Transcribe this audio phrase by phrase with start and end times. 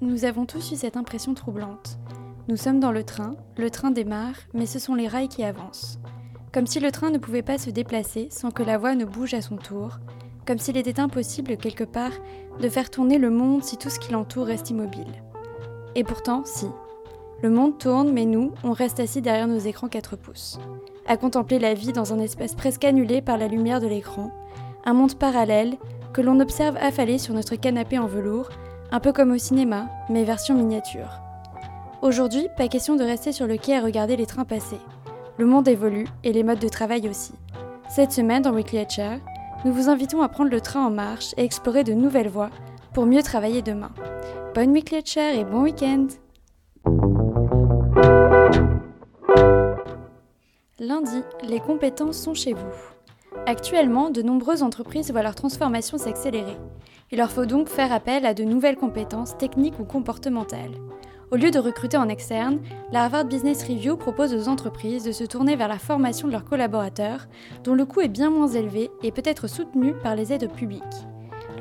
[0.00, 1.98] nous avons tous eu cette impression troublante.
[2.48, 5.98] Nous sommes dans le train, le train démarre, mais ce sont les rails qui avancent.
[6.52, 9.34] Comme si le train ne pouvait pas se déplacer sans que la voie ne bouge
[9.34, 9.98] à son tour,
[10.46, 12.12] comme s'il était impossible quelque part
[12.60, 15.22] de faire tourner le monde si tout ce qui l'entoure reste immobile.
[15.94, 16.66] Et pourtant, si.
[17.42, 20.58] Le monde tourne, mais nous, on reste assis derrière nos écrans 4 pouces,
[21.06, 24.30] à contempler la vie dans un espace presque annulé par la lumière de l'écran,
[24.84, 25.76] un monde parallèle
[26.12, 28.50] que l'on observe affalé sur notre canapé en velours,
[28.92, 31.08] un peu comme au cinéma, mais version miniature.
[32.02, 34.76] Aujourd'hui, pas question de rester sur le quai à regarder les trains passer.
[35.38, 37.32] Le monde évolue et les modes de travail aussi.
[37.88, 39.18] Cette semaine, dans Weekly HR,
[39.64, 42.50] nous vous invitons à prendre le train en marche et explorer de nouvelles voies
[42.92, 43.92] pour mieux travailler demain.
[44.54, 46.08] Bonne Weekly HR et bon week-end
[50.78, 52.92] Lundi, les compétences sont chez vous.
[53.46, 56.56] Actuellement, de nombreuses entreprises voient leur transformation s'accélérer.
[57.10, 60.70] Il leur faut donc faire appel à de nouvelles compétences techniques ou comportementales.
[61.32, 62.60] Au lieu de recruter en externe,
[62.92, 66.44] la Harvard Business Review propose aux entreprises de se tourner vers la formation de leurs
[66.44, 67.26] collaborateurs,
[67.64, 70.82] dont le coût est bien moins élevé et peut être soutenu par les aides publiques.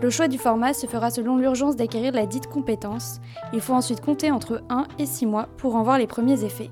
[0.01, 3.19] Le choix du format se fera selon l'urgence d'acquérir la dite compétence.
[3.53, 6.69] Il faut ensuite compter entre 1 et 6 mois pour en voir les premiers effets.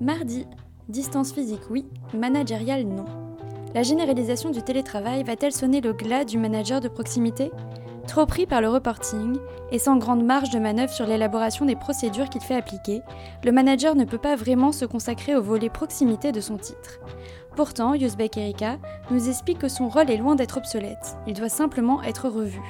[0.00, 0.46] Mardi,
[0.90, 3.06] distance physique oui, managériale non.
[3.74, 7.50] La généralisation du télétravail va-t-elle sonner le glas du manager de proximité?
[8.06, 9.38] Trop pris par le reporting
[9.72, 13.00] et sans grande marge de manœuvre sur l'élaboration des procédures qu'il fait appliquer,
[13.42, 17.00] le manager ne peut pas vraiment se consacrer au volet proximité de son titre.
[17.56, 18.76] Pourtant, Yusbek Erika
[19.10, 22.60] nous explique que son rôle est loin d'être obsolète, il doit simplement être revu.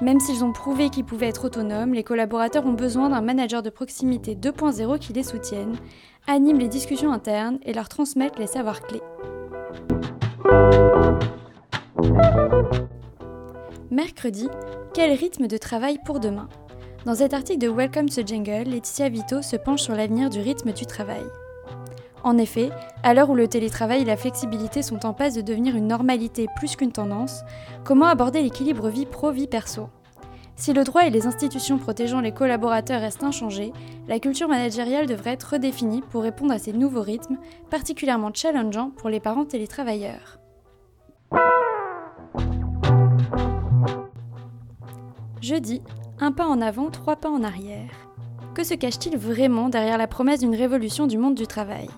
[0.00, 3.70] Même s'ils ont prouvé qu'ils pouvaient être autonomes, les collaborateurs ont besoin d'un manager de
[3.70, 5.74] proximité 2.0 qui les soutienne,
[6.28, 9.00] anime les discussions internes et leur transmette les savoirs clés.
[13.90, 14.48] Mercredi,
[14.92, 16.48] quel rythme de travail pour demain?
[17.06, 20.72] Dans cet article de Welcome to Jungle, Laetitia Vito se penche sur l'avenir du rythme
[20.72, 21.24] du travail.
[22.22, 22.68] En effet,
[23.02, 26.46] à l'heure où le télétravail et la flexibilité sont en passe de devenir une normalité
[26.56, 27.40] plus qu'une tendance,
[27.84, 29.88] comment aborder l'équilibre vie pro-vie perso?
[30.58, 33.72] Si le droit et les institutions protégeant les collaborateurs restent inchangés,
[34.08, 37.38] la culture managériale devrait être redéfinie pour répondre à ces nouveaux rythmes,
[37.70, 40.40] particulièrement challengeants pour les parents télétravailleurs.
[45.40, 45.80] Jeudi,
[46.18, 47.92] un pas en avant, trois pas en arrière.
[48.54, 51.88] Que se cache-t-il vraiment derrière la promesse d'une révolution du monde du travail?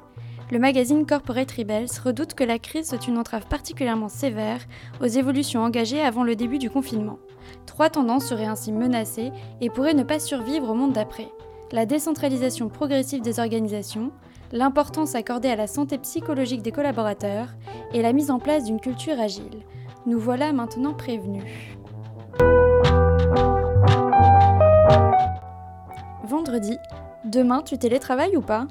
[0.52, 4.58] Le magazine Corporate Rebels redoute que la crise soit une entrave particulièrement sévère
[5.00, 7.20] aux évolutions engagées avant le début du confinement.
[7.66, 11.28] Trois tendances seraient ainsi menacées et pourraient ne pas survivre au monde d'après.
[11.70, 14.10] La décentralisation progressive des organisations,
[14.50, 17.54] l'importance accordée à la santé psychologique des collaborateurs
[17.94, 19.62] et la mise en place d'une culture agile.
[20.04, 21.44] Nous voilà maintenant prévenus.
[26.24, 26.76] Vendredi,
[27.24, 28.66] demain tu télétravailles ou pas?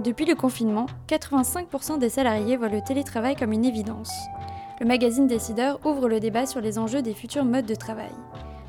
[0.00, 4.12] Depuis le confinement, 85% des salariés voient le télétravail comme une évidence.
[4.78, 8.12] Le magazine Décideur ouvre le débat sur les enjeux des futurs modes de travail.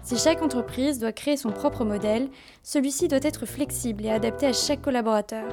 [0.02, 2.30] Si chaque entreprise doit créer son propre modèle,
[2.64, 5.46] celui-ci doit être flexible et adapté à chaque collaborateur.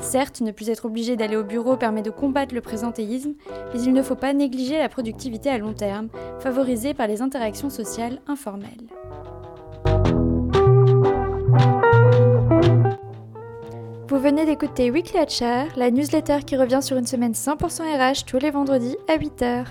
[0.00, 3.34] Certes, ne plus être obligé d'aller au bureau permet de combattre le présentéisme,
[3.72, 6.08] mais il ne faut pas négliger la productivité à long terme,
[6.40, 8.88] favorisée par les interactions sociales informelles.
[14.20, 18.36] Vous venez d'écouter Weekly HR, la newsletter qui revient sur une semaine 100% RH tous
[18.36, 19.64] les vendredis à 8h.